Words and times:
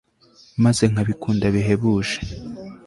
maze 0.63 0.83
nkabikunda 0.91 1.45
bihebuje 1.55 2.17